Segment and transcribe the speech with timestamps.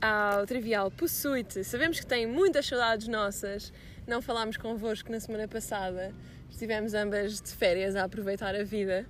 [0.00, 1.62] ao Trivial Possuite.
[1.64, 3.72] Sabemos que têm muitas saudades nossas.
[4.06, 6.12] Não falámos convosco na semana passada.
[6.50, 9.06] Estivemos ambas de férias a aproveitar a vida.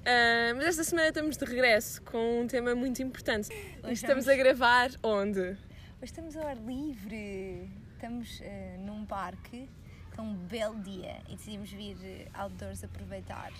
[0.00, 3.48] Uh, mas esta semana estamos de regresso com um tema muito importante.
[3.82, 5.40] Hoje estamos a gravar onde?
[5.40, 5.58] Hoje
[6.02, 7.70] estamos ao ar livre.
[7.94, 9.68] Estamos eh, num parque
[10.16, 13.52] com um belo dia e decidimos vir outdoors aproveitar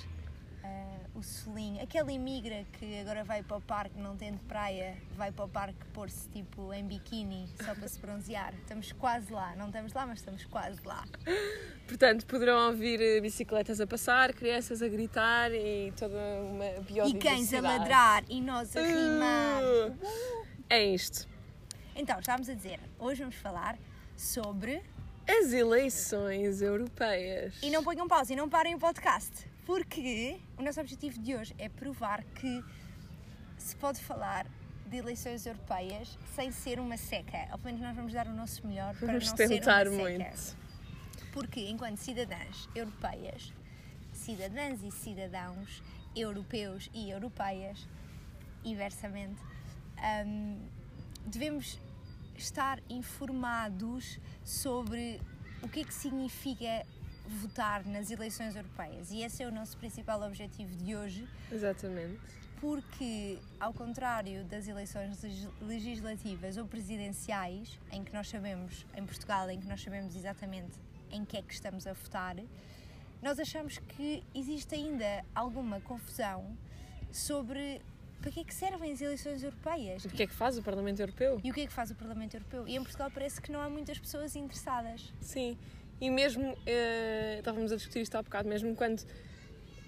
[0.64, 1.82] eh, o solinho.
[1.82, 5.84] Aquela imigra que agora vai para o parque, não tendo praia, vai para o parque
[5.92, 8.54] pôr-se tipo em biquíni só para se bronzear.
[8.54, 9.54] Estamos quase lá.
[9.56, 11.04] Não estamos lá, mas estamos quase lá.
[11.86, 17.18] Portanto, poderão ouvir eh, bicicletas a passar, crianças a gritar e toda uma E biodiversidade.
[17.18, 19.62] cães a ladrar e nós a rimar.
[19.62, 21.28] Uh, É isto.
[21.94, 23.76] Então, estávamos a dizer, hoje vamos falar
[24.16, 24.82] sobre
[25.28, 27.54] As eleições europeias.
[27.62, 31.54] E não ponham pausa e não parem o podcast, porque o nosso objetivo de hoje
[31.58, 32.64] é provar que
[33.56, 34.46] se pode falar
[34.86, 37.46] de eleições europeias sem ser uma seca.
[37.50, 40.18] Ao menos nós vamos dar o nosso melhor para Vamos não tentar ser uma seca.
[40.18, 40.56] muito.
[41.32, 43.52] Porque enquanto cidadãs europeias,
[44.12, 45.82] cidadãs e cidadãos
[46.14, 47.88] europeus e europeias,
[48.64, 49.40] inversamente,
[50.26, 50.58] hum,
[51.24, 51.80] devemos
[52.36, 55.20] estar informados sobre
[55.62, 56.84] o que é que significa
[57.34, 59.10] votar nas eleições europeias.
[59.10, 62.18] E esse é o nosso principal objetivo de hoje, Exatamente.
[62.60, 69.48] porque, ao contrário das eleições legis- legislativas ou presidenciais, em que nós sabemos, em Portugal,
[69.50, 70.72] em que nós sabemos exatamente
[71.10, 72.36] em que é que estamos a votar,
[73.20, 76.56] nós achamos que existe ainda alguma confusão
[77.10, 77.80] sobre
[78.20, 81.00] para que é que servem as eleições europeias O que é que faz o Parlamento
[81.00, 81.40] Europeu?
[81.42, 82.68] e o que é que faz o Parlamento Europeu.
[82.68, 85.12] E em Portugal parece que não há muitas pessoas interessadas.
[85.20, 85.58] Sim.
[86.02, 89.04] E mesmo, eh, estávamos a discutir isto há bocado, mesmo quando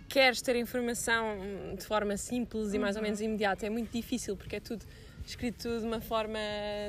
[0.09, 1.37] queres ter informação
[1.77, 3.07] de forma simples e mais ou Uhum.
[3.07, 4.87] menos imediata, é muito difícil porque é tudo
[5.27, 6.39] escrito de uma forma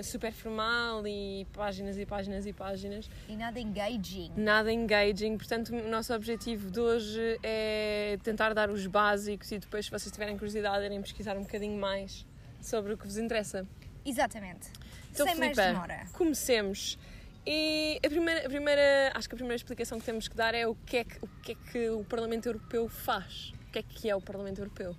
[0.03, 3.09] super formal e páginas e páginas e páginas.
[3.27, 4.31] E nada engaging.
[4.37, 9.85] Nada engaging, portanto, o nosso objetivo de hoje é tentar dar os básicos e depois,
[9.85, 12.27] se vocês tiverem curiosidade, irem pesquisar um bocadinho mais
[12.61, 13.65] sobre o que vos interessa.
[14.05, 14.67] Exatamente.
[15.11, 16.05] Então, Sem mais Filipa, demora.
[16.13, 16.99] comecemos.
[17.47, 20.67] E a primeira, a primeira, acho que a primeira explicação que temos que dar é
[20.67, 23.53] o que é que o, que é que o Parlamento Europeu faz.
[23.67, 24.95] O que é que é o Parlamento Europeu?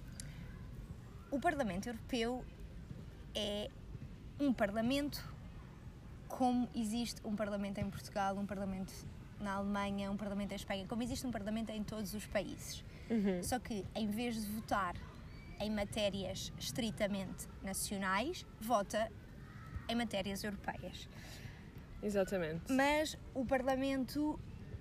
[1.30, 2.44] O Parlamento Europeu
[3.34, 3.68] é
[4.38, 5.22] um parlamento
[6.28, 8.92] como existe um parlamento em Portugal, um parlamento
[9.40, 12.84] na Alemanha, um parlamento em Espanha, como existe um parlamento em todos os países.
[13.42, 14.94] Só que em vez de votar
[15.60, 19.10] em matérias estritamente nacionais, vota
[19.88, 21.08] em matérias europeias.
[22.02, 22.70] Exatamente.
[22.72, 24.38] Mas o Parlamento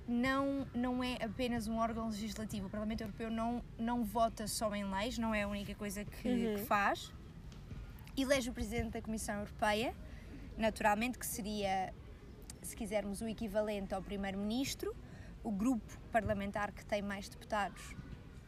[0.08, 2.68] não, não é apenas um órgão legislativo.
[2.68, 6.28] O Parlamento Europeu não, não vota só em leis, não é a única coisa que,
[6.28, 6.56] Uhum.
[6.56, 7.12] que faz.
[8.18, 9.94] Elege o Presidente da Comissão Europeia,
[10.58, 11.94] naturalmente, que seria,
[12.62, 14.96] se quisermos, o equivalente ao Primeiro-Ministro.
[15.44, 17.96] O grupo parlamentar que tem mais deputados,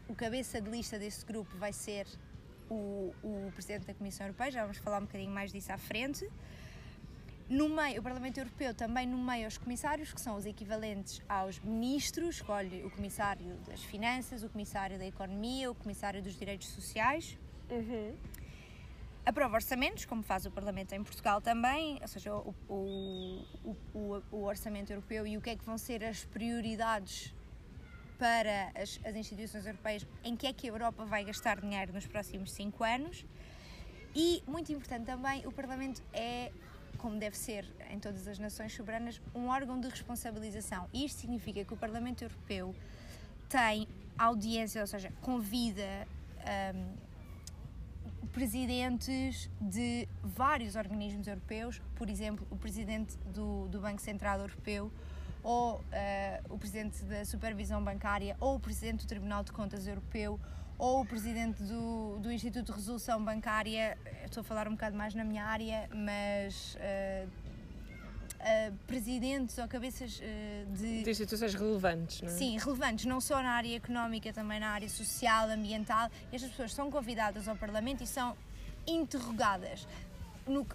[0.07, 2.07] o cabeça de lista desse grupo vai ser
[2.69, 6.27] o, o Presidente da Comissão Europeia, já vamos falar um bocadinho mais disso à frente.
[7.49, 12.35] No meio, o Parlamento Europeu também nomeia os comissários, que são os equivalentes aos ministros,
[12.35, 17.37] escolhe o comissário das finanças, o comissário da economia, o comissário dos direitos sociais.
[17.69, 18.13] Uhum.
[19.25, 23.45] Aprova orçamentos, como faz o Parlamento em Portugal também, ou seja, o, o,
[23.93, 27.33] o, o- orçamento europeu e o que é que vão ser as prioridades
[28.19, 32.07] para as, as instituições europeias, em que é que a Europa vai gastar dinheiro nos
[32.07, 33.25] próximos cinco anos.
[34.15, 36.51] E, muito importante também, o Parlamento é,
[36.97, 40.87] como deve ser em todas as nações soberanas, um órgão de responsabilização.
[40.93, 42.75] E isto significa que o Parlamento Europeu
[43.49, 43.87] tem
[44.17, 46.07] audiência, ou seja, convida
[46.75, 46.95] hum,
[48.33, 54.91] presidentes de vários organismos europeus, por exemplo, o presidente do, do Banco Central Europeu,
[55.43, 60.39] ou eh, o presidente da Supervisão Bancária, ou o presidente do Tribunal de Contas Europeu,
[60.77, 63.97] ou o presidente do, do Instituto de Resolução Bancária.
[64.24, 66.77] Estou a falar um bocado mais na minha área, mas.
[66.79, 67.25] eh,
[68.39, 72.31] eh, presidentes ou cabeças eh, de, De instituições relevantes, não é?
[72.31, 76.09] Sim, relevantes, não só na área económica, também na área social, ambiental.
[76.31, 78.38] Estas pessoas são convidadas ao Parlamento e são
[78.85, 79.88] interrogadas.
[80.45, 80.65] No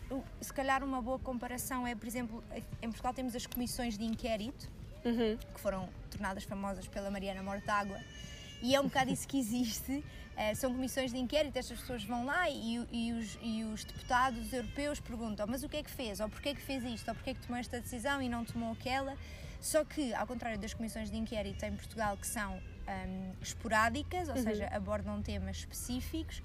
[0.41, 2.43] se calhar uma boa comparação é, por exemplo,
[2.83, 4.69] em Portugal temos as comissões de inquérito,
[5.05, 5.37] Uhum.
[5.55, 7.99] que foram tornadas famosas pela Mariana Mortágua,
[8.63, 10.03] e é um bocado isso que existe.
[10.37, 14.53] Eh, são comissões de inquérito, estas pessoas vão lá e, e os, e os deputados
[14.53, 16.21] europeus perguntam: mas o que é que fez?
[16.21, 17.09] Ou porquê é que fez isto?
[17.09, 19.17] Ou porquê é que tomou esta decisão e não tomou aquela?
[19.61, 24.37] Só que, ao contrário das comissões de inquérito em Portugal, que são hum, esporádicas, ou
[24.37, 26.43] seja, abordam temas específicos,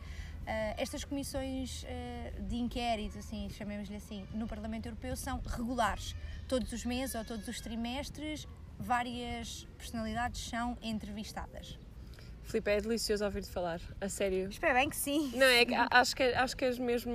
[0.47, 6.15] Uh, estas comissões uh, de inquérito, assim, chamemos-lhe assim, no Parlamento Europeu são regulares.
[6.47, 8.47] Todos os meses ou todos os trimestres,
[8.79, 11.77] várias personalidades são entrevistadas.
[12.47, 14.47] Filipe, é delicioso ouvir-te falar, a sério.
[14.49, 15.31] Espero bem que sim.
[15.35, 17.11] Não, é que acho que, acho que és mesmo.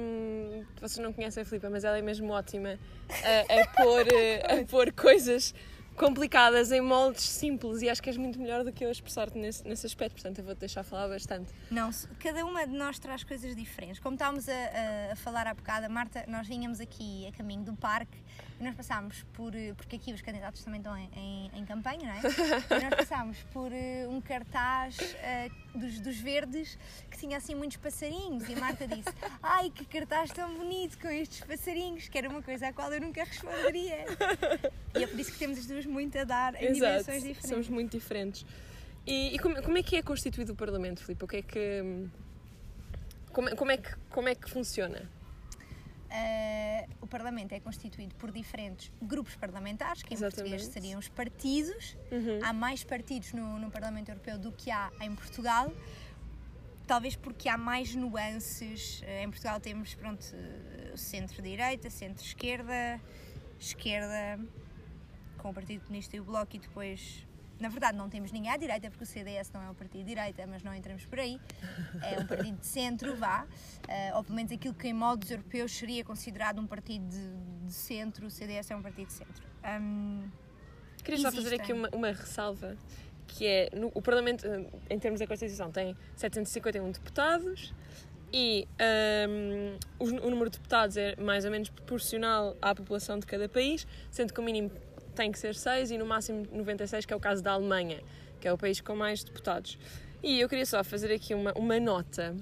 [0.81, 4.06] Vocês não conhecem a Filipe, mas ela é mesmo ótima a, a, pôr,
[4.44, 5.55] a pôr coisas
[5.96, 9.37] complicadas em moldes simples e acho que és muito melhor do que eu a expressar-te
[9.38, 11.52] nesse, nesse aspecto, portanto eu vou-te deixar falar bastante.
[11.70, 13.99] Não, cada uma de nós traz coisas diferentes.
[14.00, 17.62] Como estávamos a, a, a falar há bocado, a Marta, nós vínhamos aqui a caminho
[17.62, 18.19] do parque
[18.62, 22.12] e nós passámos por, porque aqui os candidatos também estão em, em, em campanha, não
[22.12, 22.20] é?
[22.79, 26.79] E nós passámos por uh, um cartaz uh, dos, dos verdes
[27.11, 29.09] que tinha assim muitos passarinhos e a Marta disse
[29.43, 33.00] ai que cartaz tão bonito com estes passarinhos, que era uma coisa à qual eu
[33.00, 34.05] nunca responderia.
[34.94, 37.50] E é por isso que temos as duas muito a dar em Exato, dimensões diferentes.
[37.50, 38.47] Somos muito diferentes.
[39.05, 41.25] E, e como, como, é que é constituído o Parlamento, Filipe?
[41.25, 42.06] O que é que.
[43.32, 45.11] Como, como, é, que, como é que funciona?
[46.12, 50.50] Uh, o Parlamento é constituído por diferentes grupos parlamentares, que em Exatamente.
[50.50, 51.97] português seriam os partidos.
[52.11, 52.38] Uhum.
[52.43, 55.73] Há mais partidos no, no, Parlamento Europeu do que há em Portugal.
[56.87, 59.00] Talvez porque há mais nuances.
[59.00, 63.00] Uh, em Portugal temos, pronto, uh, centro-direita, centro-esquerda,
[63.58, 64.38] esquerda,
[65.38, 67.26] com o Partido Comunista e o Bloco, e depois
[67.62, 70.09] na verdade, não temos ninguém à direita, porque o CDS não é um partido de
[70.09, 71.41] direita, mas não entramos por aí.
[72.03, 73.47] É um partido de centro, vá.
[73.88, 77.73] Uh, ou pelo menos aquilo que em modos europeus seria considerado um partido de, de
[77.73, 79.44] centro, o CDS é um partido de centro.
[79.64, 80.29] Um,
[81.05, 82.76] Queria só fazer aqui uma, uma ressalva,
[83.29, 84.44] que é, no, o Parlamento,
[84.91, 87.73] em termos da Constituição, tem 751 deputados,
[88.32, 88.67] e
[89.29, 93.49] um, o, o, número de deputados é mais ou menos proporcional à população de cada
[93.49, 94.70] país, sendo que o mínimo
[95.14, 98.03] tem que ser 6 e no máximo 96, que é o caso da Alemanha,
[98.41, 99.79] que é o país com mais deputados.
[100.23, 102.35] E eu queria só fazer aqui uma, uma nota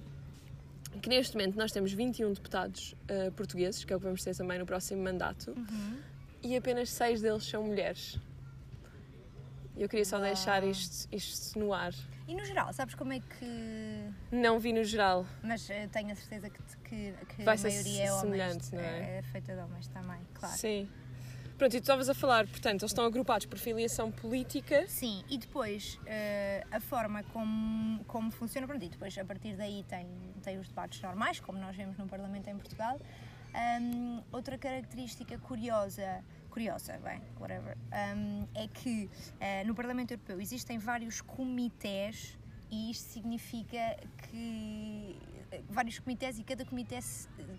[1.00, 4.37] que neste momento nós temos 21 deputados uh, portugueses, que é o que vamos ter
[4.37, 5.99] também no próximo mandato, uhum.
[6.43, 8.19] e apenas 6 deles são mulheres.
[9.76, 10.26] Eu queria só Uau.
[10.26, 11.94] deixar isto, isto no ar.
[12.28, 14.11] E no geral, sabes como é que.
[14.31, 15.26] Não vi no geral.
[15.43, 18.70] Mas uh, tenho a certeza que, que, que a maioria é homens.
[18.70, 19.19] Não é?
[19.19, 20.55] é feita de homens também, claro.
[20.55, 20.88] Sim.
[21.61, 24.87] Pronto, e tu estavas a falar, portanto, eles estão agrupados por filiação política.
[24.89, 29.85] Sim, e depois uh, a forma como, como funciona, pronto, e depois a partir daí
[29.87, 30.07] tem,
[30.43, 32.99] tem os debates normais, como nós vemos no Parlamento em Portugal.
[33.79, 37.77] Um, outra característica curiosa, curiosa, bem, whatever,
[38.17, 42.39] um, é que uh, no Parlamento Europeu existem vários comitês
[42.71, 43.99] e isto significa
[44.31, 45.15] que
[45.69, 47.01] vários comitês e cada comitê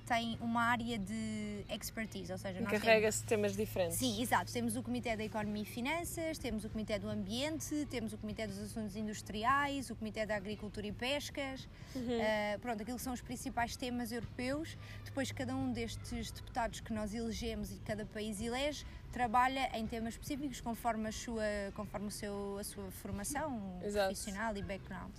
[0.06, 3.98] tem uma área de expertise, ou seja, encarrega-se temas diferentes.
[3.98, 4.51] Sim, exato.
[4.51, 8.48] Temos o comitê da economia e finanças, temos o comitê do ambiente, temos o comitê
[8.48, 11.68] dos assuntos industriais, o comitê da agricultura e pescas.
[11.95, 12.01] Uhum.
[12.01, 14.77] Uh, pronto, aquilo são os principais temas europeus.
[15.06, 20.13] Depois cada um destes deputados que nós elegemos e cada país elege trabalha em temas
[20.13, 21.44] específicos conforme a sua,
[21.75, 24.07] conforme o seu, a sua formação Exato.
[24.07, 25.12] profissional e background.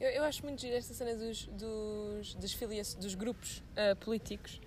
[0.00, 4.58] Eu, eu acho muito gira esta cena dos, dos, das filias, dos grupos uh, políticos,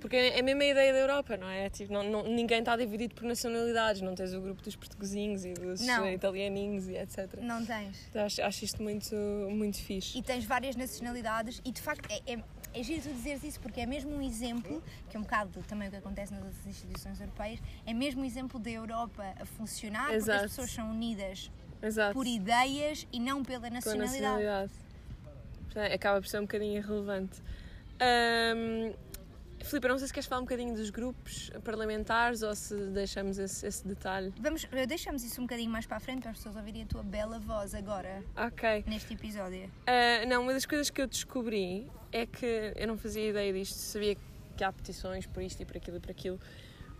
[0.00, 1.68] porque é, é a mesma ideia da Europa, não é?
[1.68, 5.54] Tipo, não, não, ninguém está dividido por nacionalidades, não tens o grupo dos portuguesinhos e
[5.54, 6.08] dos não.
[6.08, 7.40] italianinhos e etc.
[7.40, 8.06] Não tens.
[8.10, 9.16] Então, acho, acho isto muito,
[9.50, 10.16] muito fixe.
[10.16, 13.80] E tens várias nacionalidades e de facto é, é, é giro tu dizeres isso porque
[13.80, 17.20] é mesmo um exemplo, que é um bocado também o que acontece nas outras instituições
[17.20, 20.24] europeias, é mesmo um exemplo da Europa a funcionar Exato.
[20.24, 21.50] porque as pessoas são unidas
[21.82, 22.14] Exato.
[22.14, 24.72] por ideias e não pela nacionalidade.
[25.76, 25.94] Nacionalidade.
[25.94, 27.42] Acaba por ser um bocadinho irrelevante.
[28.56, 28.94] Um,
[29.62, 33.66] Filipe, não sei se queres falar um bocadinho dos grupos parlamentares ou se deixamos esse,
[33.66, 34.32] esse, detalhe.
[34.38, 36.86] Vamos, eh, deixamos isso um bocadinho mais para a frente para as pessoas ouvirem a
[36.86, 38.22] tua bela voz agora.
[38.36, 38.84] Ok.
[38.86, 39.64] Neste episódio.
[39.64, 43.74] Uh, não, uma das coisas que eu descobri é que eu não fazia ideia disto,
[43.74, 44.16] sabia
[44.56, 46.40] que há petições por isto e por aquilo e por aquilo,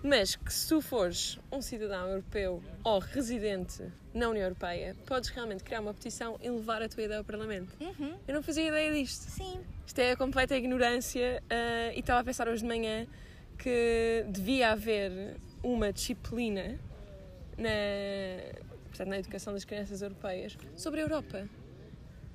[0.06, 3.82] mas que se tu fores um cidadão europeu ou residente
[4.14, 7.76] na União Europeia, podes realmente criar uma petição e levar a tua ideia ao Parlamento.
[7.80, 8.16] Uhum.
[8.26, 9.28] Eu não fazia ideia disto.
[9.28, 9.60] Sim.
[9.84, 13.06] Isto é a completa ignorância uh, e estava a pensar hoje de manhã
[13.58, 16.78] que devia haver uma disciplina
[17.58, 17.68] na,
[18.88, 21.48] portanto, na educação das crianças europeias sobre a Europa.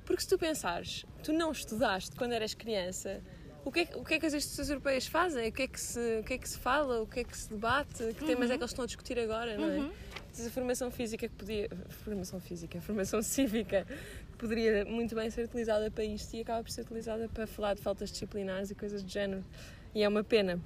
[0.05, 3.21] Porque se tu pensares, tu não estudaste quando eras criança
[3.63, 5.49] o que, é, o que é que as instituições europeias fazem?
[5.49, 7.01] O que, é que se, o que é que se fala?
[7.01, 8.13] O que é que se debate?
[8.13, 8.55] Que temas uhum.
[8.55, 9.77] é que eles estão a discutir agora, não é?
[9.77, 9.91] Uhum.
[10.47, 11.69] a formação física que podia.
[12.03, 13.85] Formação física, formação cívica
[14.31, 17.75] que poderia muito bem ser utilizada para isto e acaba por ser utilizada para falar
[17.75, 19.45] de faltas disciplinares e coisas do género.
[19.93, 20.59] E é uma pena.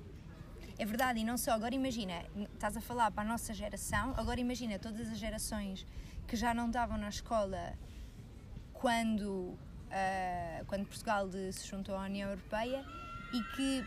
[0.78, 1.52] É verdade, e não só.
[1.52, 2.24] Agora imagina,
[2.54, 5.86] estás a falar para a nossa geração, agora imagina todas as gerações
[6.28, 7.74] que já não estavam na escola
[8.74, 9.58] quando
[9.96, 12.84] ah, quando Portugal de- se juntou à União Europeia
[13.34, 13.86] e que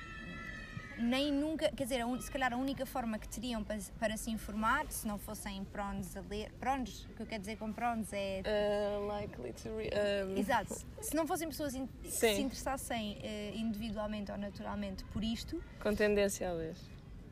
[1.01, 4.31] nem nunca, quer dizer, a se calhar a única forma que teriam para, para se
[4.33, 8.13] informar, se não fossem prones a ler, prones, o que eu quero dizer com prones
[8.13, 9.91] é Uh, likely to re-
[10.27, 10.75] um, Exato.
[11.01, 15.95] Se não fossem pessoas in- que se interessassem eh, individualmente ou naturalmente por isto, Com
[15.95, 16.75] tendência a ler.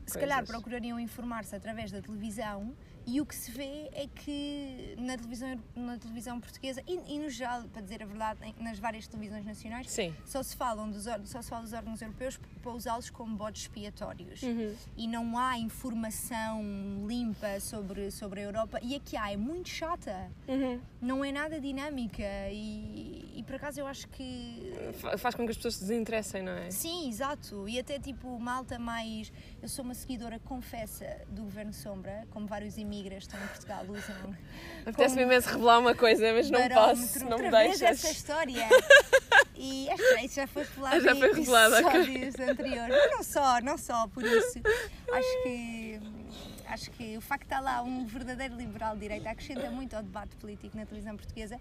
[0.06, 0.54] se calhar coisas.
[0.54, 2.72] procurariam informar-se através da televisão
[3.06, 7.30] e o que se vê é que na televisão, na televisão portuguesa e, e no
[7.30, 10.12] geral, para dizer a verdade, nas várias televisões nacionais, Sim.
[10.24, 14.42] só se, falam dos, só se fala dos órgãos europeus para usá-los como bodes expiatórios.
[14.42, 14.74] Uhum.
[14.96, 16.60] E não há informação
[17.06, 18.80] limpa sobre, sobre a Europa.
[18.82, 20.28] E a que há é muito chata.
[20.48, 20.80] Uhum.
[21.00, 22.24] Não é nada dinâmica.
[22.50, 26.42] E, e por acaso eu acho que Fa- Faz com que as pessoas se desinteressem,
[26.42, 26.70] não é?
[26.72, 27.68] Sim, exato.
[27.68, 29.32] E até tipo, malta mais.
[29.62, 34.36] Eu sou uma seguidora confessa do Governo Sombra, como vários imigrantes estão em Portugal usam.
[34.82, 37.82] Apetece-me imenso revelar uma coisa, mas não posso, não me deixas.
[37.82, 38.66] essa história.
[39.58, 39.88] E
[40.22, 42.94] isso já foi revelado Já foi em revelado, episódios anteriores.
[42.94, 44.60] Mas não só, não só por isso.
[45.10, 46.00] Acho que.
[46.68, 50.02] Acho que o facto de estar lá um verdadeiro liberal de direita acrescenta muito ao
[50.02, 51.58] debate político na televisão portuguesa,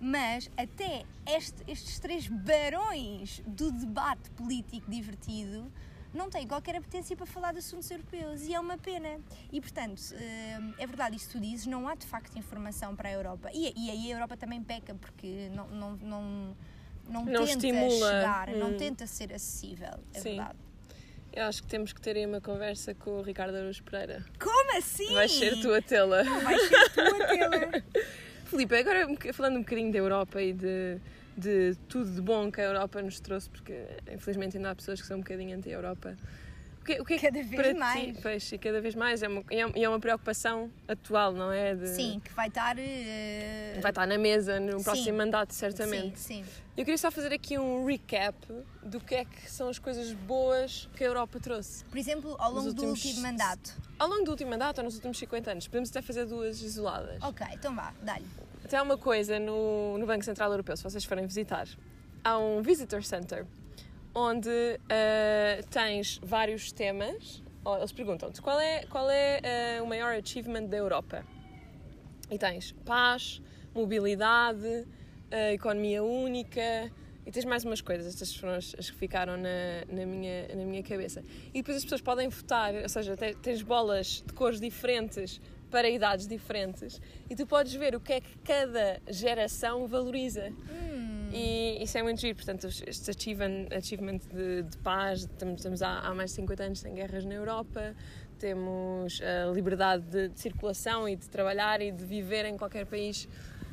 [0.00, 5.70] mas até este- estes três barões do debate político divertido
[6.14, 9.18] não têm qualquer apetência para falar de assuntos europeus e é uma pena.
[9.52, 13.12] E portanto, eh, é verdade que tu dizes, não há de facto informação para a
[13.12, 13.50] Europa.
[13.52, 16.56] E, e aí a Europa também peca porque não, não, não,
[17.08, 18.10] não, Não tenta estimula.
[18.10, 18.76] chegar, não Hum.
[18.76, 19.98] tenta ser acessível.
[20.14, 20.36] É Sim.
[20.36, 20.58] verdade.
[21.30, 24.24] Eu acho que temos que ter aí uma conversa com o Ricardo Araújo Pereira.
[24.40, 25.12] Como assim?
[25.12, 26.22] Vais ser tu a tê-la.
[26.22, 27.82] Vais ser tu a tê-la.
[28.46, 30.98] Filipe, agora falando um bocadinho da Europa e de,
[31.38, 35.06] de tudo de bom que a Europa nos trouxe, porque infelizmente ainda há pessoas que
[35.06, 36.16] são um bocadinho anti-Europa.
[36.80, 38.16] O que, o que é que Cada vez para mais.
[38.16, 39.22] Ti, pois, e cada vez mais.
[39.22, 41.74] É uma, e é- é uma preocupação atual, não é?
[41.74, 42.76] De- Sim, que vai estar.
[42.78, 44.84] eh, Vai estar na mesa no Sim.
[44.84, 46.18] próximo mandato, certamente.
[46.18, 46.50] Sim, sim.
[46.78, 48.36] Eu queria só fazer aqui um recap
[48.84, 51.84] do que é que são as coisas boas que a Europa trouxe.
[51.86, 53.74] Por exemplo, ao longo do últimos- último mandato.
[53.98, 57.20] Ao longo do último mandato ou nos últimos 50 anos, podemos até fazer duas isoladas.
[57.20, 58.24] Ok, então vá, dá-lhe.
[58.64, 61.66] Até há uma coisa no, no Banco Central Europeu, se vocês forem visitar,
[62.22, 63.44] há um Visitor Center
[64.14, 64.48] onde
[64.88, 67.42] ah, tens vários temas.
[67.76, 69.40] Eles perguntam-te qual é, qual é
[69.80, 71.26] ah, o maior achievement da Europa?
[72.30, 73.42] E tens paz,
[73.74, 74.86] mobilidade,
[75.30, 76.90] ah, economia única
[77.26, 78.06] e tens mais umas coisas.
[78.06, 81.22] Estas foram as, as que ficaram na, na, minha, na minha cabeça.
[81.52, 85.86] E depois as pessoas podem votar, ou seja, te- tens bolas de cores diferentes para
[85.90, 90.50] idades diferentes e tu podes ver o que é que cada geração valoriza.
[91.30, 95.98] E isso é muito giro, portanto, este achievement, achievement de, de paz, estamos, estamos há,
[95.98, 97.94] há mais de 50 anos sem guerras na Europa,
[98.38, 103.28] temos a liberdade de, de circulação e de trabalhar e de viver em qualquer país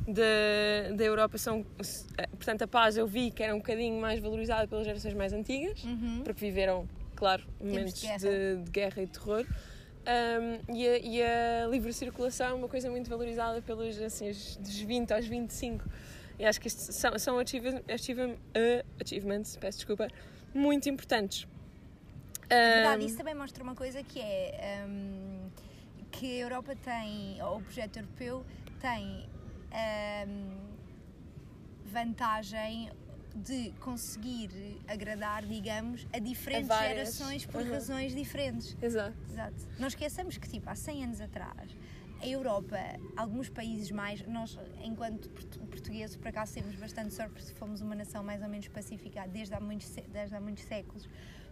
[0.07, 1.37] da da Europa.
[1.37, 1.65] São,
[2.17, 5.33] eh, portanto, a paz eu vi que era um bocadinho mais valorizada pelas gerações mais
[5.33, 5.83] antigas,
[6.23, 8.19] porque viveram, claro, momentos de guerra.
[8.19, 9.45] de, de guerra e terror.
[10.07, 14.55] Um, e, a, e a livre circulação é uma coisa muito valorizada pelos assim, os-
[14.57, 15.83] dos 20 aos 25.
[16.37, 20.07] E acho que isto são, são achievem- achievem- uh, achievements, peço desculpa,
[20.53, 21.47] muito importantes.
[22.47, 25.49] Na verdade, Um, isso também mostra uma coisa que é hum,
[26.11, 28.45] que a Europa tem, ou o projeto europeu
[28.79, 29.25] tem
[30.27, 30.57] hum,
[31.85, 32.91] vantagem
[33.35, 34.49] de conseguir
[34.87, 37.71] agradar, digamos, a diferentes A gerações por Uhum.
[37.71, 38.75] razões diferentes.
[38.81, 39.15] Exato.
[39.29, 39.55] Exato.
[39.77, 41.69] Não esqueçamos que, tipo, há 100 anos atrás,
[42.21, 42.77] a Europa,
[43.17, 47.93] alguns países mais, nós, enquanto portu- portugueses, por acaso temos bastante sorte porque fomos uma
[47.93, 51.07] nação mais ou menos pacífica desde há muitos, desde há muitos séculos,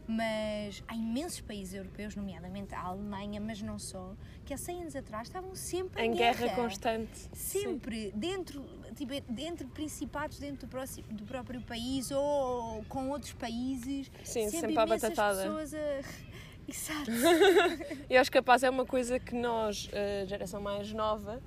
[0.07, 4.13] mas há imensos países europeus, nomeadamente a Alemanha, mas não só,
[4.45, 7.29] que há 100 anos atrás estavam sempre Em guerra, constante.
[7.33, 8.63] Sempre, dentro,
[8.95, 14.11] tipo, dentro de principados dentro do, próximo, do próprio país ou com outros países.
[14.23, 15.41] Sim, sempre, sempre imensas batatada.
[15.43, 16.33] pessoas a...
[16.67, 17.11] Exato.
[18.09, 21.41] E acho que a paz é uma coisa que nós, a geração mais nova,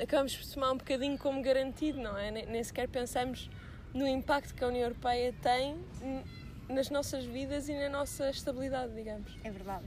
[0.00, 2.30] acabamos por tomar um bocadinho como garantido, não é?
[2.30, 3.50] Nem, sequer pensamos
[3.92, 5.76] no impacto que a União Europeia tem
[6.72, 9.36] nas nossas vidas e na nossa estabilidade, digamos.
[9.44, 9.84] É verdade.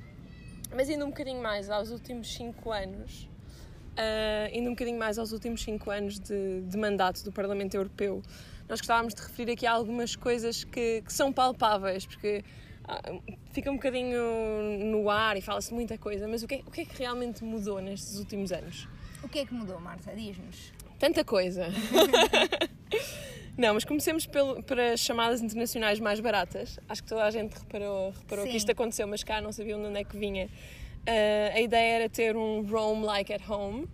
[0.73, 3.29] Mas indo um bocadinho mais aos últimos 5 anos,
[3.97, 8.21] ah, indo um bocadinho mais aos últimos 5 anos de, de mandato do Parlamento Europeu,
[8.67, 12.43] nós gostávamos de referir aqui algumas coisas que, que são palpáveis, porque
[12.87, 13.01] ah,
[13.51, 14.21] fica um bocadinho
[14.79, 17.43] no ar e fala-se muita coisa, mas o que, é, o que é que realmente
[17.43, 18.87] mudou nestes últimos anos?
[19.23, 20.13] O que é que mudou, Marta?
[20.15, 20.73] Diz-nos.
[20.99, 21.67] Tanta coisa!
[23.57, 26.77] Não, mas comecemos pelo, para as chamadas internacionais mais baratas.
[26.89, 28.51] Acho que toda a gente reparou, reparou Sim.
[28.51, 30.49] que isto aconteceu, mas cá não sabiam de onde é que vinha.
[31.07, 33.87] Ah, a ideia era ter um roam like at home.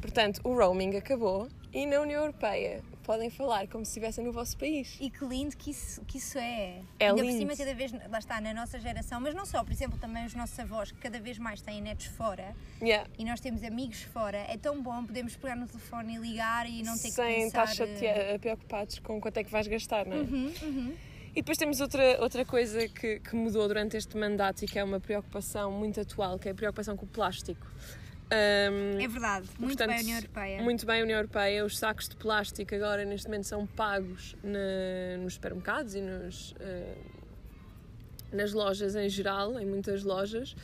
[0.00, 4.54] Portanto, o roaming acabou e na União Europeia podem falar como se estivessem no vosso
[4.58, 4.98] país.
[5.00, 6.82] E que lindo que isso, que isso é.
[7.00, 7.32] É Ainda lindo.
[7.32, 10.26] por cima, cada vez, lá está, na nossa geração, mas não só, por exemplo, também
[10.26, 13.08] os nossos avós, que cada vez mais têm netos fora Yeah.
[13.18, 16.82] e nós temos amigos fora, é tão bom podermos pegar no telefone e ligar e
[16.82, 17.64] não ter que Sem pensar...
[17.64, 20.20] estar chatea- preocupados com quanto é que vais gastar, não é?
[20.20, 20.94] Uhum, uhum.
[21.30, 24.84] E depois temos outra, outra coisa que, que mudou durante este mandato e que é
[24.84, 27.66] uma preocupação muito atual, que é a preocupação com o plástico.
[28.30, 30.62] Ahm, É verdade, muito portanto, bem a União Europeia.
[30.62, 31.64] Muito bem a União Europeia.
[31.64, 36.96] Os sacos de plástico agora, neste momento, são pagos na- nos supermercados e nos, eh,
[38.32, 40.54] nas lojas em geral, em muitas lojas.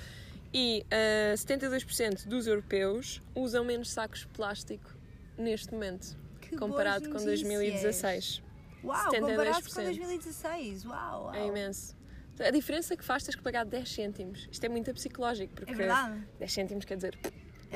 [0.52, 4.90] E eh, 72% dos europeus usam menos sacos de plástico
[5.38, 7.40] neste momento, Que comparado com notícias.
[7.40, 8.42] 2016.
[8.85, 9.85] Uau, comparado com 72%.
[9.87, 11.35] 2016, uau, uau.
[11.35, 11.97] É imenso.
[12.38, 14.49] A diferença que faz tens que pagar 10 cêntimos.
[14.52, 16.21] Isto é muito psicológico, porque É verdade.
[16.38, 17.16] 10 cêntimos quer dizer,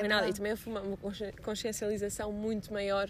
[0.05, 0.27] É nada.
[0.29, 3.09] E também houve uma, uma consci- consciencialização muito maior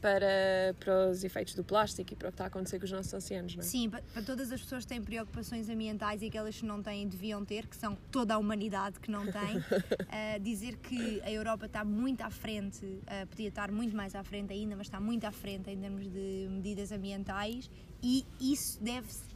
[0.00, 2.92] para, para os efeitos do plástico e para o que está a acontecer com os
[2.92, 3.66] nossos oceanos, não é?
[3.66, 7.08] Sim, pa- para todas as pessoas que têm preocupações ambientais e aquelas que não têm
[7.08, 9.60] deviam ter, que são toda a humanidade que não tem,
[10.12, 14.22] eh, dizer que a Europa está muito à frente, eh, podia estar muito mais à
[14.22, 17.68] frente ainda, mas está muito à frente em termos de medidas ambientais
[18.00, 19.27] e isso deve-se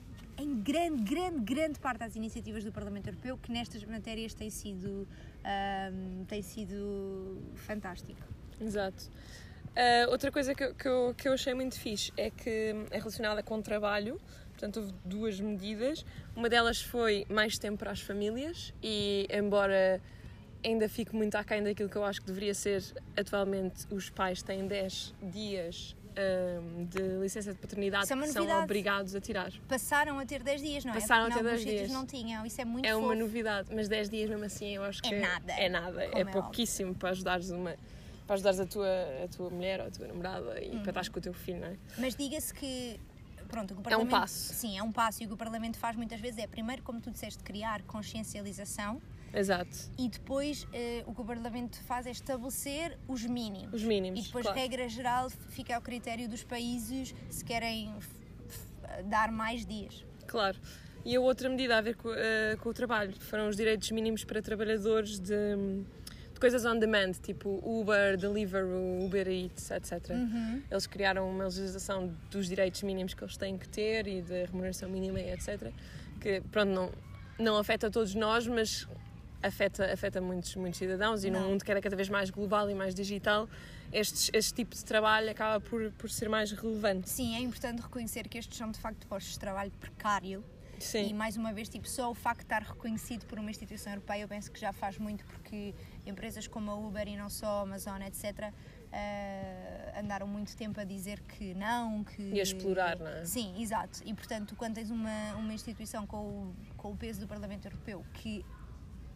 [0.42, 5.06] em grande, grande, grande parte às iniciativas do Parlamento Europeu, que nestas matérias tem sido,
[5.44, 8.20] ahm, tem sido fantástico.
[8.61, 9.08] Exato.
[9.75, 13.42] Ah, outra coisa que, que, eu, que eu achei muito fixe é que é relacionada
[13.42, 14.20] com o trabalho.
[14.50, 16.04] Portanto, houve duas medidas.
[16.37, 20.00] Uma delas foi mais tempo para as famílias e, embora
[20.64, 22.82] ainda fique muito aquém daquilo que eu acho que deveria ser,
[23.16, 28.33] atualmente os pais têm 10 dias ahm, de licença de paternidade Isso é uma que
[28.33, 29.52] são obrigados a tirar.
[29.69, 31.00] Passaram a ter 10 dias, não é?
[31.00, 31.92] Passaram Porque a ter em alguns 10 sítios dias.
[32.00, 33.19] não tinham, isso é muito É uma fofo.
[33.21, 36.21] novidade, mas 10 dias mesmo assim eu acho É que nada, é nada, como é
[36.21, 37.76] é pouquíssimo para ajudares uma
[38.26, 38.86] para ajudares a tua,
[39.25, 40.78] a tua mulher ou a tua namorada e Uhum.
[40.82, 41.76] para estares com o teu filho, não é?
[41.99, 42.99] Mas diga-se que,
[43.49, 44.54] pronto, o que É um passo.
[44.54, 47.00] Sim, é um passo e o que o Parlamento faz muitas vezes é, primeiro, como
[47.00, 49.02] tu disseste, criar consciencialização
[49.34, 49.90] Exato.
[49.99, 53.73] e depois eh, o que o Parlamento faz é estabelecer os mínimos.
[53.73, 54.21] Os mínimos.
[54.21, 54.58] E depois, claro.
[54.58, 57.95] regra geral, fica ao critério dos países se querem
[59.04, 60.04] dar mais dias.
[60.26, 60.58] Claro.
[61.04, 64.25] E a outra medida a ver com, eh, com o trabalho foram os direitos mínimos
[64.25, 65.34] para trabalhadores de,
[66.42, 70.10] coisas on demand, tipo Uber, Deliveroo, Uber Eats, etc.
[70.10, 70.60] Uhum.
[70.68, 74.88] Eles criaram uma legislação dos direitos mínimos que eles têm que ter e da remuneração
[74.88, 75.73] mínima, etc.
[76.21, 76.92] Que, pronto, não,
[77.38, 78.88] não afeta todos nós, mas
[79.43, 81.49] afeta, afeta muitos, muitos cidadãos e num Não.
[81.50, 83.49] mundo que era cada vez mais global e mais digital,
[83.93, 87.11] estes, este tipo de trabalho acaba por, por ser mais relevante.
[87.11, 90.45] Sim, é importante reconhecer que estes são de facto postos de trabalho precário
[90.78, 93.93] E Sim, mais uma vez, tipo, só o facto de estar reconhecido por uma instituição
[93.93, 95.75] europeia, eu penso que já faz muito, porque
[96.07, 98.52] empresas como a Uber e não só, a Amazon, etc.,
[98.95, 102.23] eh, andaram muito tempo a dizer que não, que...
[102.23, 103.25] E a explorar, não é?
[103.25, 104.00] Sim, exato.
[104.05, 108.05] E, portanto, quando tens uma, uma instituição com o, com o peso do Parlamento Europeu
[108.13, 108.45] que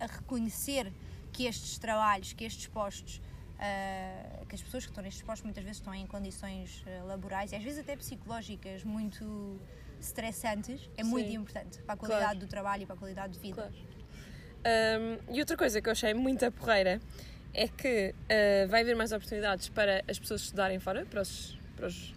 [0.00, 0.92] a reconhecer
[1.32, 3.20] que estes trabalhos, que estes postos,
[3.58, 7.52] eh, que as pessoas que estão nestes postos muitas vezes estão em condições eh, laborais
[7.52, 9.58] e às vezes até psicológicas muito
[10.00, 11.36] estressantes, é muito Sim.
[11.36, 12.38] importante para a qualidade Claro.
[12.40, 13.54] do trabalho e para a qualidade de vida.
[13.62, 13.74] claro.
[14.66, 17.00] Um, e outra coisa que eu achei muito a porreira
[17.54, 21.86] é que uh, vai haver mais oportunidades para as pessoas estudarem fora, para os, para
[21.86, 22.12] os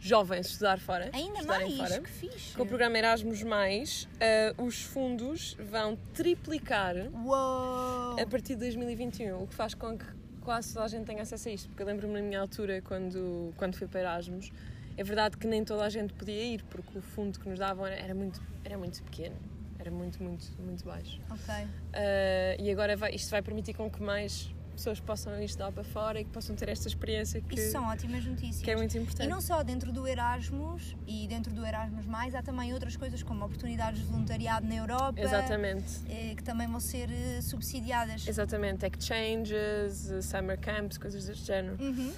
[0.00, 1.10] jovens estudar fora.
[1.12, 2.00] Ainda mais, fora.
[2.00, 2.54] que fixe!
[2.54, 8.20] Com o programa Erasmus, uh, os fundos vão triplicar Uou!
[8.20, 10.06] a partir de 2021, o que faz com que
[10.40, 11.68] quase toda a gente tenha acesso a isto.
[11.68, 14.50] Porque eu lembro-me na minha altura, quando, quando fui para Erasmus,
[14.96, 17.86] é verdade que nem toda a gente podia ir, porque o fundo que nos davam
[17.86, 19.36] era, era muito, era muito pequeno,
[19.78, 21.20] era muito, muito, muito baixo.
[21.30, 21.54] Ok.
[21.54, 25.82] Uh, e agora vai- isto vai permitir com que mais pessoas possam ir estudar para
[25.82, 28.62] fora e que possam ter esta experiência que, Isso são ótimas notícias.
[28.62, 29.26] que é muito importante.
[29.26, 33.22] E não só dentro do Erasmus e dentro do Erasmus, mais, há também outras coisas
[33.22, 35.20] como oportunidades de voluntariado na Europa.
[35.20, 36.00] Exatamente.
[36.08, 38.26] eh, que também vão ser eh, subsidiadas.
[38.26, 41.76] Exatamente, exchanges, uh, summer camps, coisas deste género.
[41.82, 42.12] Uhum.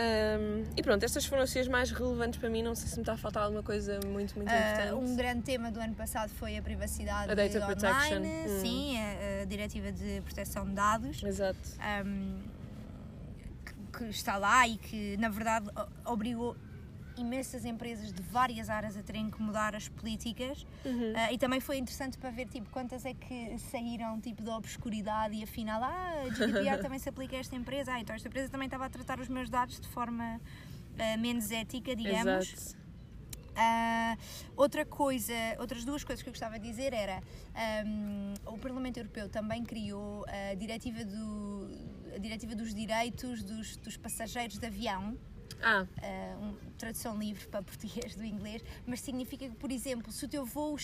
[0.00, 2.62] Um, e pronto, estas foram assim as mais relevantes para mim.
[2.62, 4.94] Não sei se me está a faltar alguma coisa muito, muito Ah, importante.
[4.94, 8.22] um grande tema do ano passado foi a privacidade A data online, protection.
[8.22, 8.60] Hum.
[8.60, 11.22] sim, a, a diretiva de proteção de dados.
[11.24, 11.58] Exato.
[12.06, 12.38] um,
[13.64, 15.68] que, que está lá e que, na verdade,
[16.04, 16.56] obrigou
[17.18, 21.12] imensas empresas de várias áreas a terem que mudar as políticas Uhum.
[21.14, 25.34] Ah, e também foi interessante para ver tipo, quantas é que saíram tipo, da obscuridade
[25.34, 28.48] e afinal, ah, a GDPR também se aplica a esta empresa, ah, então esta empresa
[28.48, 30.40] também estava a tratar os meus dados de forma
[30.98, 32.52] ah, menos ética, digamos.
[32.52, 32.78] Exato.
[33.60, 34.16] Ah,
[34.56, 37.20] outra coisa, outras duas coisas que eu gostava de dizer era
[37.54, 41.68] ahm, o Parlamento Europeu também criou a diretiva, do,
[42.14, 45.18] a diretiva dos direitos dos, dos passageiros de avião
[45.62, 50.24] Ah, uh, um, tradução livre para português do inglês, mas significa que, por exemplo, se
[50.24, 50.76] o teu voo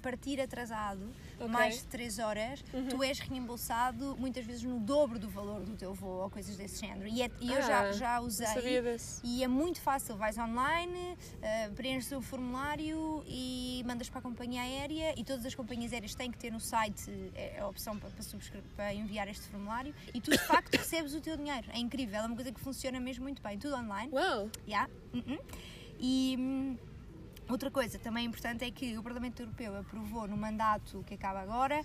[0.00, 1.48] partir atrasado Ok.
[1.48, 5.92] mais de 3 horas, tu és reembolsado muitas vezes no dobro do valor do teu
[5.92, 7.06] voo ou coisas desse género.
[7.08, 8.82] E, é- e eu já, Ah, já não sabia usei.
[8.82, 9.20] desse.
[9.24, 11.16] E é muito fácil, vais online,
[11.68, 16.14] uh, preenches o formulário e mandas para a companhia aérea e todas as companhias aéreas
[16.14, 20.20] têm que ter no site eh, a opção para, para, para enviar este formulário e
[20.20, 21.68] tu de facto recebes o teu dinheiro.
[21.72, 23.97] É incrível, é uma coisa que funciona mesmo muito bem, tudo online.
[24.12, 24.50] Uau!
[24.66, 24.90] Yeah.
[25.12, 25.38] uhum.
[25.98, 26.76] E hum,
[27.48, 31.80] outra coisa também importante é que o Parlamento Europeu aprovou no mandato que acaba agora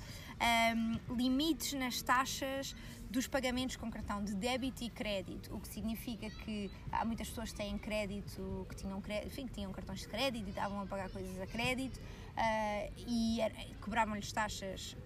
[0.76, 2.76] hum, limites nas taxas
[3.10, 7.52] dos pagamentos com cartão de débito e crédito, o que significa que há muitas pessoas
[7.52, 11.10] que têm crédito, que tinham, enfim, que tinham cartões de crédito e estavam a pagar
[11.12, 12.00] coisas a crédito
[12.36, 13.38] ah, e
[13.82, 14.98] cobravam-lhes taxas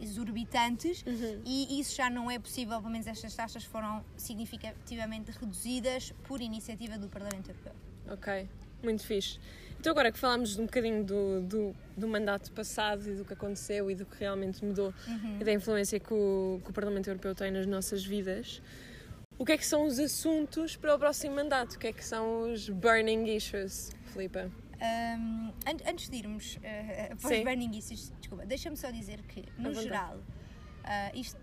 [0.00, 1.04] exorbitantes
[1.44, 6.98] e isso já não é possível, pelo menos estas taxas foram significativamente reduzidas por iniciativa
[6.98, 7.72] do Parlamento Europeu.
[8.08, 8.48] Ok,
[8.82, 9.38] muito fixe.
[9.78, 13.90] Então agora que falámos um bocadinho do, do, do mandato passado e do que aconteceu
[13.90, 14.92] e do que realmente mudou
[15.40, 18.60] e da influência que o, que o Parlamento Europeu tem nas nossas vidas,
[19.38, 21.76] o que é que são os assuntos para o próximo mandato?
[21.76, 24.50] O que é que são os burning issues, Filipa?
[24.80, 29.44] Um, an- antes de irmos uh, para os burning issues, desculpa, deixa-me só dizer que,
[29.58, 31.38] no geral, uh, isto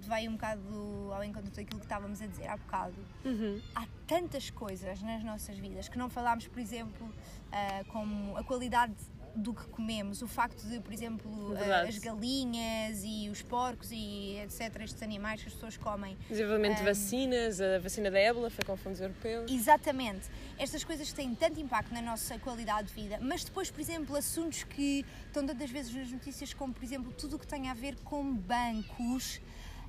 [0.00, 2.96] vai um bocado ao encontro daquilo que estávamos a dizer há bocado.
[3.24, 3.60] Uhum.
[3.74, 8.94] Há tantas coisas nas nossas vidas que não falámos, por exemplo, uh, como a qualidade
[9.34, 11.88] do que comemos, o facto de, por exemplo, uh, Verdade.
[11.88, 16.82] as galinhas e os porcos e etc, estes animais que as pessoas comem, Desenvolvimento de
[16.82, 19.50] Um, vacinas, a vacina da ébola foi com fundos europeus.
[19.50, 20.28] Exatamente.
[20.58, 24.64] Estas coisas têm tanto impacto na nossa qualidade de vida, mas depois, por exemplo, assuntos
[24.64, 27.96] que estão tantas vezes nas notícias, como por exemplo tudo o que tem a ver
[28.04, 29.40] com bancos,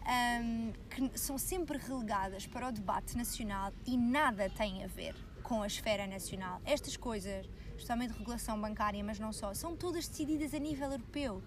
[0.05, 5.61] ahm, que são sempre relegadas para o debate nacional e nada tem a ver com
[5.61, 6.61] a esfera nacional.
[6.65, 11.41] Estas coisas, especialmente regulação bancária, mas não só, são todas decididas a nível europeu.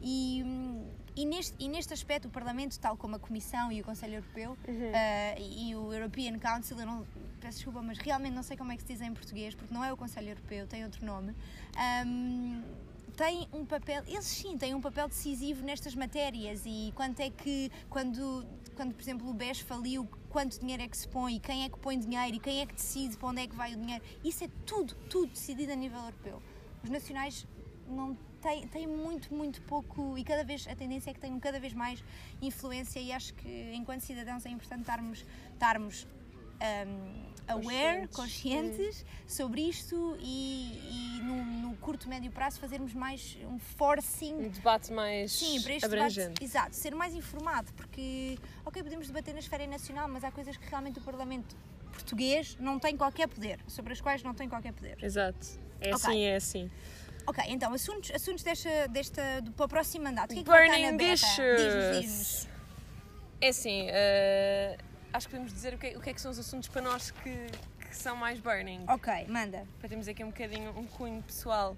[0.00, 0.44] E,
[1.16, 4.56] e, neste, e neste aspecto, o Parlamento, tal como a Comissão e o Conselho Europeu
[4.68, 7.06] ah, e o European Council, eu não,
[7.40, 9.82] peço desculpa, mas realmente não sei como é que se diz em português, porque não
[9.82, 11.34] é o Conselho Europeu, tem outro nome.
[12.06, 12.62] hum,
[13.16, 17.70] tem um papel, eles sim têm um papel decisivo nestas matérias e quanto é que,
[17.88, 21.68] quando, quando por exemplo o BES faliu, quanto dinheiro é que se põe, quem é
[21.68, 24.02] que põe dinheiro e quem é que decide para onde é que vai o dinheiro,
[24.24, 26.42] isso é tudo, tudo decidido a nível europeu.
[26.82, 27.46] Os nacionais
[27.86, 31.60] não têm, têm muito, muito pouco e cada vez, a tendência é que tenham cada
[31.60, 32.02] vez mais
[32.42, 36.04] influência e acho que enquanto cidadãos é importante estarmos, estarmos
[36.88, 39.04] um, aware, Conscientes.
[39.26, 44.92] sobre isto e, e no, no curto, médio prazo fazermos mais um forcing Um debate
[44.92, 46.26] mais Sim, para este abrangente.
[46.28, 50.56] debate, exato, ser mais informado, porque, ok, podemos debater na esfera nacional, mas há coisas
[50.56, 51.56] que realmente o Parlamento
[51.92, 54.96] português não tem qualquer poder, sobre as quais não tem qualquer poder.
[55.02, 55.46] Exato.
[55.80, 56.70] É assim, é assim.
[57.26, 60.48] Ok, então, assuntos, assuntos desta, desta, do, para o próximo mandato, o que é que
[60.50, 61.26] vai estar na Burning beta?
[61.56, 62.48] Diz-nos, diz-nos.
[63.40, 64.78] É assim, eh,
[65.14, 66.82] acho que podemos dizer o que, é, o que é que são os assuntos para
[66.82, 67.46] nós que,
[67.88, 68.84] que são mais burning.
[68.88, 69.64] Ok, manda.
[69.78, 71.76] Para termos aqui um bocadinho um cunho pessoal.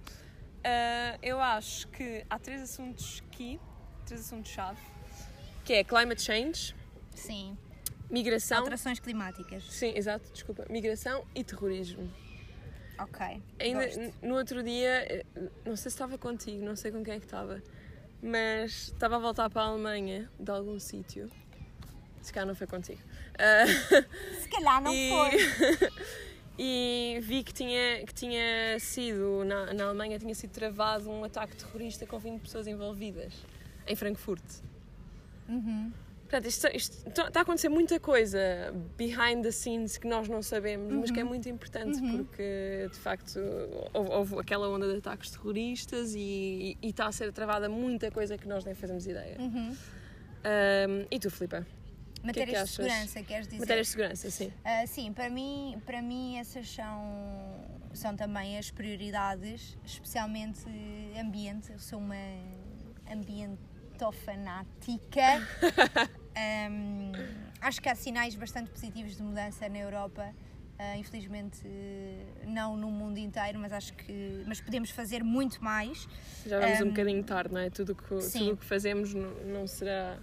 [0.64, 3.60] Eh, eu acho que há três assuntos aqui,
[4.06, 4.80] três assuntos-chave,
[5.64, 6.74] que é climate change,
[7.14, 7.56] Sim,
[8.10, 8.58] migração.
[8.58, 9.64] alterações climáticas.
[9.64, 10.64] Sim, exato, desculpa.
[10.70, 12.10] Migração e terrorismo.
[12.98, 14.14] Ok, Ainda gosto.
[14.22, 15.24] no outro dia, eh,
[15.66, 17.62] não sei se estava contigo, não sei com quem é que estava,
[18.22, 21.30] mas estava a voltar para a Alemanha de algum sítio.
[22.26, 23.00] Se calhar não foi contigo.
[23.38, 23.64] Ah,
[24.42, 25.90] Se calhar não e, foi.
[26.58, 31.54] e vi que tinha, que tinha sido, na, na Alemanha, tinha sido travado um ataque
[31.56, 33.32] terrorista com 20 pessoas envolvidas,
[33.86, 34.42] em Frankfurt.
[35.48, 35.92] Uhum.
[36.22, 40.92] Portanto, isto, isto- está a acontecer muita coisa behind the scenes que nós não sabemos,
[40.92, 43.38] mas que é muito importante porque, de facto,
[43.94, 48.36] houve, houve aquela onda de ataques terroristas e, e está a ser travada muita coisa
[48.36, 49.36] que nós nem fazemos ideia.
[49.38, 49.76] Uhum.
[50.42, 51.64] Ahm, e tu, Filipa?
[52.26, 52.70] Matérias de achas?
[52.76, 53.60] segurança, queres dizer?
[53.60, 54.52] Matérias de segurança, sim.
[54.64, 60.64] Ah, sim, para mim, para mim essas são, são também as prioridades, especialmente
[61.20, 61.70] ambiente.
[61.72, 62.16] Eu sou uma
[63.10, 65.42] ambientofanática.
[66.38, 67.12] Ahm,
[67.62, 70.34] acho que há sinais bastante positivos de mudança na Europa.
[70.78, 71.62] Ah, infelizmente
[72.46, 76.06] não no mundo inteiro, mas acho que mas podemos fazer muito mais.
[76.44, 77.70] Já vamos um Ahm, bocadinho tarde, não é?
[77.70, 80.18] Tudo o que, o que fazemos não, não será.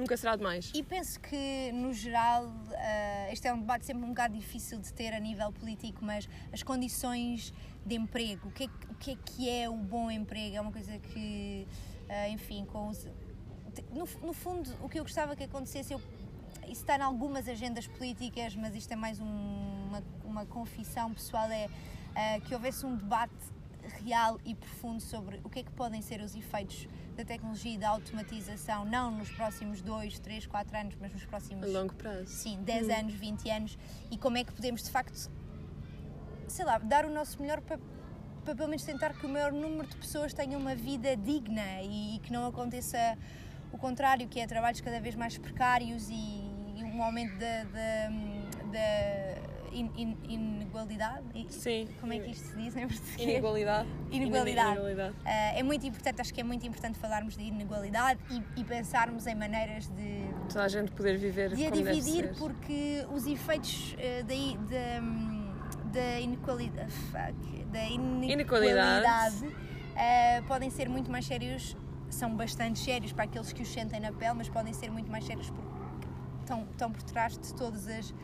[0.00, 0.72] Nunca será demais.
[0.74, 4.92] E penso que, no geral, ah, este é um debate sempre um bocado difícil de
[4.94, 7.52] ter a nível político, mas as condições
[7.84, 10.56] de emprego, o que é, o que, é que é o bom emprego?
[10.56, 11.66] É uma coisa que,
[12.08, 13.06] ah, enfim, com os,
[13.92, 16.00] no, no fundo, o que eu gostava que acontecesse, eu
[16.64, 21.50] isso está em algumas agendas políticas, mas isto é mais um, uma, uma confissão pessoal,
[21.50, 23.34] é uh, que houvesse um debate
[24.04, 27.78] real e profundo sobre o que é que podem ser os efeitos da tecnologia e
[27.78, 31.64] da automatização, não nos próximos 2, 3, 4 anos, mas nos próximos.
[31.64, 32.26] A longo prazo.
[32.26, 32.92] Sim, 10 hum.
[32.92, 33.78] anos, 20 anos,
[34.10, 35.30] e como é que podemos de facto,
[36.48, 37.78] sei lá, dar o nosso melhor para,
[38.44, 42.16] para pelo menos tentar que o maior número de pessoas tenha uma vida digna e,
[42.16, 43.18] e que não aconteça
[43.72, 46.14] o contrário, que é trabalhos cada vez mais precários e,
[46.76, 47.64] e um aumento da,
[49.72, 50.16] in, in.
[51.48, 51.88] Sim.
[52.00, 53.20] Como é que isto se diz em português?
[53.20, 53.88] Inigualdade.
[54.10, 54.58] Inigualdade.
[54.58, 55.14] inigualdade.
[55.18, 59.26] Uh, é muito importante, acho que é muito importante falarmos de inigualdade e, e pensarmos
[59.26, 60.24] em maneiras de.
[60.48, 66.20] Toda a gente poder viver de a dividir, porque os efeitos uh, da, da, da
[66.20, 66.92] inequalidade.
[66.92, 69.46] Fuck, da inequalidade.
[69.46, 71.76] Uh, podem ser muito mais sérios,
[72.08, 75.24] são bastante sérios para aqueles que os sentem na pele, mas podem ser muito mais
[75.24, 75.70] sérios porque
[76.40, 78.14] estão, estão por trás de todas as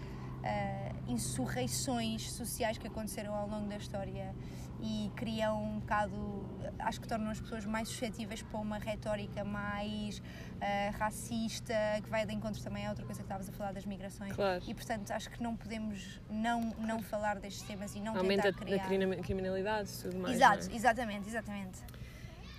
[0.46, 4.34] uh, insurreições sociais que aconteceram ao longo da história
[4.80, 6.44] e criam um bocado,
[6.78, 12.26] acho que tornam as pessoas mais suscetíveis para uma retórica mais uh, racista, que vai
[12.26, 14.34] de encontro também a outra coisa que estavas a falar das migrações.
[14.34, 14.62] Claro.
[14.66, 18.64] E portanto acho que não podemos não, não falar destes temas e não Aumenta tentar
[18.64, 18.84] criar...
[18.84, 20.36] a criminalidade e tudo mais.
[20.36, 20.74] Exato, é?
[20.74, 21.78] exatamente, exatamente.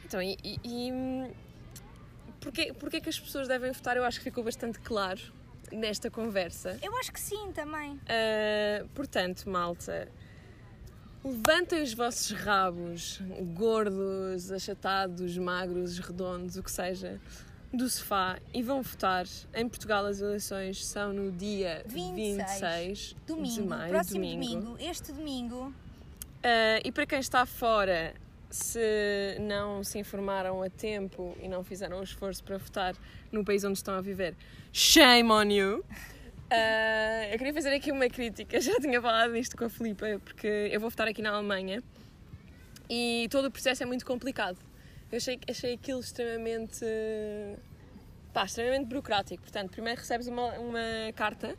[0.04, 1.32] Então, e, e, e hum,
[2.40, 3.96] porquê, porquê que as pessoas devem votar?
[3.96, 5.37] Eu acho que ficou bastante claro
[5.72, 6.78] nesta conversa.
[6.82, 7.94] Eu acho que sim também.
[7.94, 10.08] Uh, portanto, malta,
[11.24, 13.22] levantem os vossos rabos,
[13.54, 17.20] gordos, achatados, magros, redondos, o que seja,
[17.74, 19.26] do sofá e vão votar.
[19.54, 24.62] Em Portugal as eleições são no dia 26, 26 domingo, de maio, próximo domingo.
[24.62, 25.74] domingo este domingo.
[26.38, 28.14] Uh, e para quem está fora,
[28.50, 32.96] se não se informaram a tempo e não fizeram o esforço para votar
[33.32, 34.36] no país onde estão a viver,
[34.72, 35.86] shame on you!
[36.50, 40.48] Uh, eu queria fazer aqui uma crítica, já tinha falado disto com a Filipa, porque
[40.72, 41.84] eu vou votar aqui na Alemanha
[42.90, 44.58] e todo o processo é muito complicado.
[45.12, 46.86] Eu achei, achei aquilo extremamente.
[48.34, 49.42] pá, extremamente burocrático.
[49.42, 50.80] Portanto, primeiro recebes uma, uma
[51.16, 51.56] carta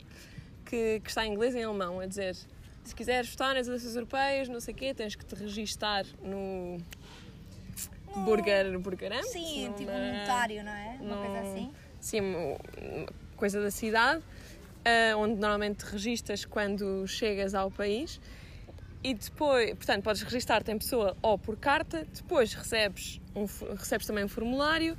[0.65, 2.35] que, que está em inglês e em alemão a dizer
[2.83, 6.77] se quiseres votar nas eleições europeias, não sei o quê, tens que te registar no,
[8.15, 8.23] no...
[8.23, 9.77] Burger, Burger Sim, numa...
[9.77, 10.97] tipo um notário, não é?
[10.99, 11.71] Uma coisa assim.
[11.99, 18.19] Sim, uma coisa da cidade, uh, onde normalmente te registas quando chegas ao país.
[19.01, 24.25] E depois, portanto, podes registar-te em pessoa ou por carta, depois recebes, um, recebes também
[24.25, 24.97] um formulário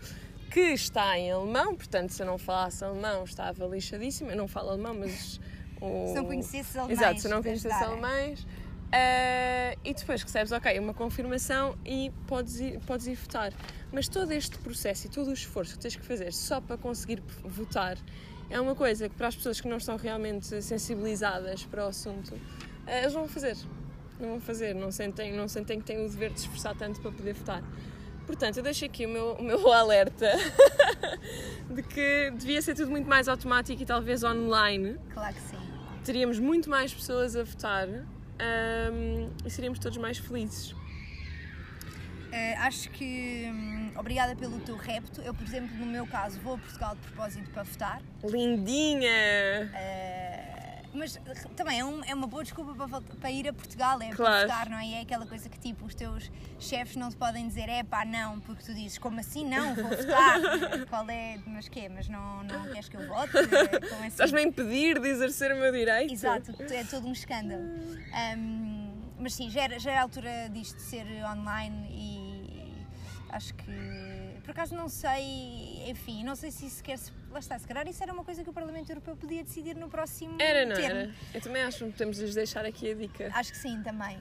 [0.51, 4.33] que está em alemão, portanto, se eu não falasse alemão estava lixadíssima.
[4.33, 5.39] Eu não falo alemão, mas
[5.81, 6.09] o...
[6.09, 6.99] Se não conhecesses alemães.
[6.99, 8.47] Exato, se não conhecesses alemães.
[8.91, 13.53] Uh, e depois recebes, ok, uma confirmação e podes ir, podes ir votar.
[13.93, 17.23] Mas todo este processo e todo o esforço que tens que fazer só para conseguir
[17.45, 17.97] votar
[18.49, 22.35] é uma coisa que para as pessoas que não estão realmente sensibilizadas para o assunto,
[22.35, 23.57] uh, eles vão fazer.
[24.19, 27.13] Não vão fazer, não sentem, não sentem que têm o dever de esforçar tanto para
[27.13, 27.63] poder votar.
[28.27, 30.33] Portanto, eu deixo aqui o meu, o meu alerta
[31.71, 34.99] de que devia ser tudo muito mais automático e talvez online.
[35.15, 35.60] Claro que sim
[36.05, 40.73] teríamos muito mais pessoas a votar um, e seríamos todos mais felizes.
[40.73, 45.21] Uh, acho que um, obrigada pelo teu repto.
[45.21, 48.03] Eu, por exemplo, no meu caso, vou a Portugal de propósito para votar.
[48.23, 49.69] Lindinha!
[49.75, 50.40] Uh,
[50.93, 51.19] mas
[51.57, 54.17] também é, um, é, uma boa desculpa para, para, ir a Portugal, é claro.
[54.17, 54.93] para votar, não é?
[54.93, 58.41] É aquela coisa que tipo, os teus chefes não te podem dizer é pá, não,
[58.41, 60.41] porque tu dizes como assim não, vou votar.
[60.89, 61.89] Qual é, mas quê?
[61.89, 63.33] Mas não, não queres que eu vote?
[63.33, 64.07] Como assim?
[64.07, 66.13] Estás-me a impedir de exercer o meu direito?
[66.13, 67.63] Exato, é todo um escândalo.
[68.37, 72.75] Um, mas sim, já era, já era a altura disto ser online e
[73.29, 74.20] acho que
[74.51, 77.13] por acaso não sei, enfim, não sei se isso quer se.
[77.31, 79.89] Lá está, se calhar isso era uma coisa que o Parlamento Europeu podia decidir no
[79.89, 80.99] próximo Era, não termo.
[80.99, 81.15] era?
[81.33, 83.31] Eu também acho que podemos lhes deixar aqui a dica.
[83.33, 84.19] Acho que sim, também.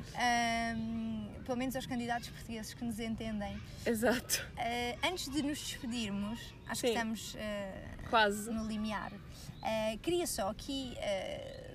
[0.78, 3.60] Um, pelo menos aos candidatos portugues que nos entendem.
[3.84, 4.48] Exato.
[4.54, 6.88] Uh, antes de nos despedirmos, acho sim.
[6.88, 9.12] que estamos uh, quase no limiar.
[9.12, 10.96] Uh, queria só aqui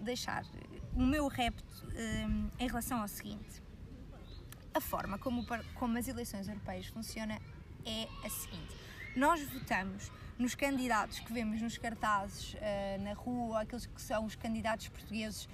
[0.02, 0.44] deixar
[0.94, 1.88] o meu repto
[2.60, 3.64] em relação ao seguinte.
[4.72, 7.38] A forma como, como as eleições europeias funcionam
[7.86, 8.74] é a seguinte:
[9.16, 14.34] nós votamos nos candidatos que vemos nos cartazes uh, na rua, aqueles que são os
[14.34, 15.48] candidatos portugueses,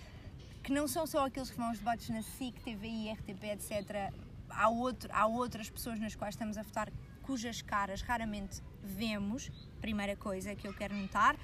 [0.62, 4.12] que não são só aqueles que vão aos debates na SIC, TVI, RTP, etc.
[4.48, 6.90] Há, outro, há outras pessoas nas quais estamos a votar
[7.22, 11.36] cujas caras raramente vemos, primeira coisa que eu quero notar,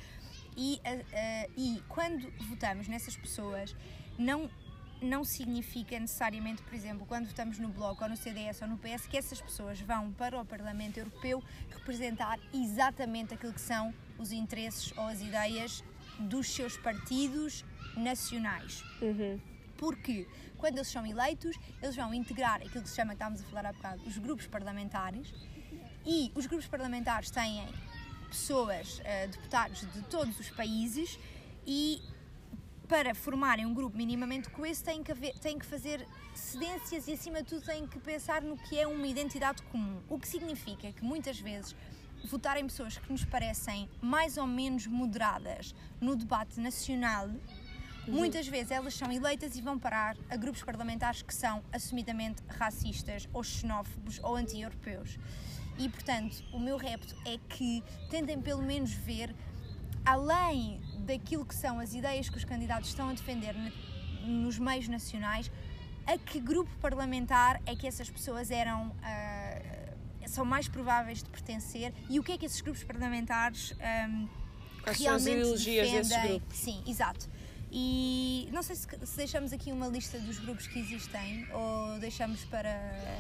[0.56, 3.76] e, uh, uh, e quando votamos nessas pessoas,
[4.18, 4.50] não
[5.00, 9.06] não significa necessariamente, por exemplo, quando votamos no Bloco ou no CDS ou no PS,
[9.06, 14.92] que essas pessoas vão para o Parlamento Europeu representar exatamente aquilo que são os interesses
[14.96, 15.84] ou as ideias
[16.18, 17.64] dos seus partidos
[17.96, 18.82] nacionais.
[19.02, 19.38] Uhum.
[19.76, 23.66] Porque quando eles são eleitos, eles vão integrar aquilo que se chama, estávamos a falar
[23.66, 25.32] há bocado, os grupos parlamentares.
[26.04, 27.66] E os grupos parlamentares têm
[28.28, 31.18] pessoas, eh, deputados de todos os países
[31.66, 32.00] e
[32.88, 37.42] para formarem um grupo minimamente coeso têm que, haver, têm que fazer cedências e acima
[37.42, 40.00] de tudo têm que pensar no que é uma identidade comum.
[40.08, 41.74] O que significa que muitas vezes
[42.24, 47.30] votar em pessoas que nos parecem mais ou menos moderadas no debate nacional
[48.08, 53.28] Muitas vezes elas são eleitas e vão parar a grupos parlamentares que são assumidamente racistas
[53.32, 55.18] ou xenófobos ou anti-europeus.
[55.76, 59.34] E portanto, o meu repto é que tentem pelo menos ver
[60.04, 63.54] além daquilo que são as ideias que os candidatos estão a defender
[64.24, 65.50] nos meios nacionais,
[66.06, 69.62] a que grupo parlamentar é que essas pessoas eram ah,
[70.26, 74.26] são mais prováveis de pertencer e o que é que esses grupos parlamentares ahm,
[74.82, 76.38] Quais são as realmente ideologias desses defendem.
[76.38, 76.58] grupos?
[76.58, 77.28] Sim, exato.
[77.72, 82.44] E não sei se, se deixamos aqui uma lista dos grupos que existem ou deixamos
[82.44, 82.70] para.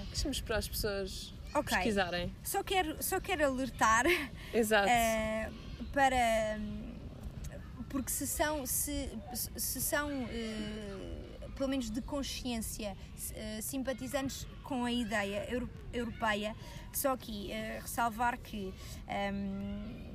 [0.08, 1.74] Deixamos para as pessoas Ok.
[1.76, 2.32] pesquisarem.
[2.44, 4.04] Só quero, só quero alertar
[4.54, 4.88] Exato.
[4.88, 5.50] eh,
[5.92, 6.58] para.
[7.88, 9.08] Porque se são, se,
[9.56, 12.96] se são eh, pelo menos de consciência,
[13.34, 16.54] eh, simpatizantes com a ideia euro- europeia,
[16.92, 18.72] só aqui eh, ressalvar que.
[19.08, 20.14] ehm,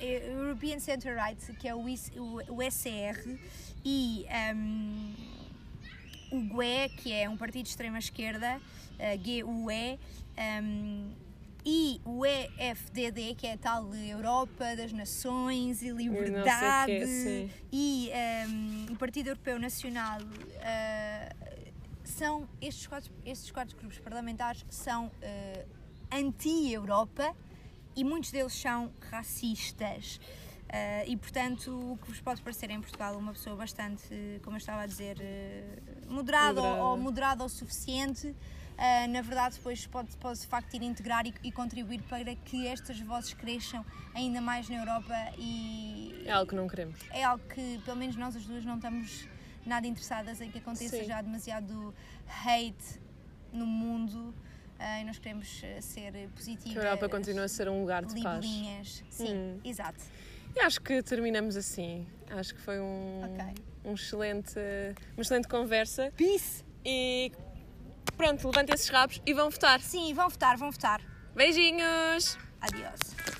[0.00, 3.38] eh, European Center Right, que é o, IC o, o ECR,
[3.84, 5.14] e ehm,
[6.30, 8.60] o GUE, que é um partido de extrema-esquerda,
[8.98, 9.98] eh, GUE,
[10.36, 11.10] ehm,
[11.68, 18.86] e o EFDD, que é a tal Europa das Nações e Liberdade, quê, e ehm,
[18.92, 20.20] o Partido Europeu Nacional,
[20.60, 21.34] eh,
[22.04, 25.66] são estes quatro, estes quatro grupos parlamentares são eh,
[26.12, 27.34] anti-Europa
[27.96, 30.20] e muitos deles são racistas.
[30.68, 34.06] Eh, e portanto, o que vos pode parecer em Portugal uma pessoa bastante,
[34.44, 35.16] como eu estava a dizer,
[36.06, 36.62] moderada, Moderada.
[36.62, 38.36] Ou, ou moderada o suficiente,
[38.78, 42.66] eh, na verdade depois pode, pode de facto ir integrar e, e contribuir para que
[42.66, 43.84] estas vozes cresçam
[44.14, 46.98] ainda mais na Europa e É algo que não queremos.
[47.10, 49.28] é algo que pelo menos nós as duas não estamos
[49.64, 51.04] nada interessadas em que aconteça Sim.
[51.04, 51.94] já demasiado
[52.44, 53.00] hate
[53.52, 54.34] no mundo
[54.78, 56.72] eh, e nós queremos eh, ser positivas.
[56.72, 58.44] Que a Europa continua a ser um lugar de paz.
[59.10, 59.60] Sim, Hum.
[59.64, 60.04] exato.
[60.54, 62.06] E acho que terminamos assim.
[62.30, 63.44] Acho que foi um, Ok.
[63.84, 64.54] um excelente,
[65.16, 66.12] uma excelente conversa.
[66.16, 66.64] Peace!
[66.84, 67.32] E
[68.16, 69.80] pronto, levantem esses rabos e vão votar.
[69.80, 71.00] Sim, vão votar, vão votar.
[71.34, 72.38] Beijinhos!
[72.60, 73.35] Adiós.